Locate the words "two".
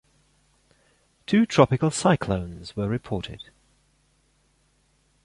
1.27-1.45